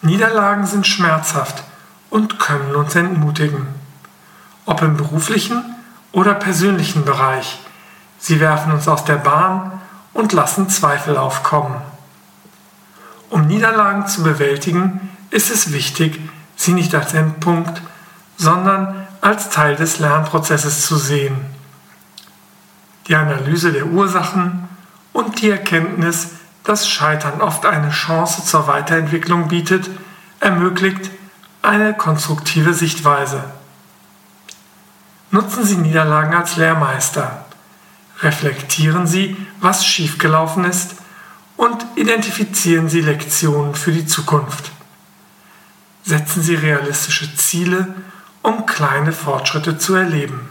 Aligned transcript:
Niederlagen 0.00 0.66
sind 0.66 0.88
schmerzhaft 0.88 1.62
und 2.10 2.40
können 2.40 2.74
uns 2.74 2.96
entmutigen. 2.96 3.68
Ob 4.66 4.82
im 4.82 4.96
beruflichen 4.96 5.62
oder 6.10 6.34
persönlichen 6.34 7.04
Bereich. 7.04 7.60
Sie 8.18 8.40
werfen 8.40 8.72
uns 8.72 8.88
aus 8.88 9.04
der 9.04 9.18
Bahn 9.18 9.80
und 10.12 10.32
lassen 10.32 10.68
Zweifel 10.68 11.16
aufkommen. 11.16 11.80
Um 13.30 13.46
Niederlagen 13.46 14.08
zu 14.08 14.24
bewältigen, 14.24 15.10
ist 15.30 15.52
es 15.52 15.72
wichtig, 15.72 16.18
sie 16.56 16.72
nicht 16.72 16.92
als 16.92 17.14
Endpunkt, 17.14 17.82
sondern 18.36 19.06
als 19.20 19.48
Teil 19.48 19.76
des 19.76 20.00
Lernprozesses 20.00 20.84
zu 20.84 20.96
sehen 20.96 21.61
die 23.08 23.16
Analyse 23.16 23.72
der 23.72 23.86
Ursachen 23.86 24.68
und 25.12 25.40
die 25.40 25.50
Erkenntnis, 25.50 26.30
dass 26.64 26.88
Scheitern 26.88 27.40
oft 27.40 27.66
eine 27.66 27.90
Chance 27.90 28.44
zur 28.44 28.66
Weiterentwicklung 28.66 29.48
bietet, 29.48 29.90
ermöglicht 30.40 31.10
eine 31.62 31.94
konstruktive 31.94 32.74
Sichtweise. 32.74 33.44
Nutzen 35.30 35.64
Sie 35.64 35.76
Niederlagen 35.76 36.34
als 36.34 36.56
Lehrmeister. 36.56 37.46
Reflektieren 38.20 39.06
Sie, 39.06 39.36
was 39.60 39.86
schiefgelaufen 39.86 40.64
ist 40.64 40.96
und 41.56 41.84
identifizieren 41.96 42.88
Sie 42.88 43.00
Lektionen 43.00 43.74
für 43.74 43.92
die 43.92 44.06
Zukunft. 44.06 44.70
Setzen 46.04 46.42
Sie 46.42 46.54
realistische 46.54 47.34
Ziele, 47.36 47.88
um 48.42 48.66
kleine 48.66 49.12
Fortschritte 49.12 49.78
zu 49.78 49.94
erleben. 49.94 50.50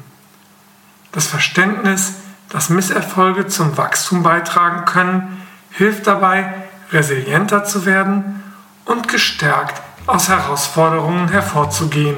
Das 1.11 1.27
Verständnis, 1.27 2.13
dass 2.51 2.69
Misserfolge 2.69 3.47
zum 3.47 3.77
Wachstum 3.77 4.23
beitragen 4.23 4.85
können, 4.85 5.41
hilft 5.71 6.07
dabei, 6.07 6.53
resilienter 6.91 7.63
zu 7.63 7.85
werden 7.85 8.43
und 8.85 9.07
gestärkt 9.07 9.81
aus 10.07 10.29
Herausforderungen 10.29 11.29
hervorzugehen. 11.29 12.17